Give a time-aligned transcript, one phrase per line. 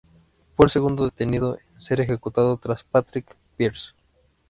[0.55, 3.91] Fue el segundo detenido en ser ejecutado, tras Patrick Pearse.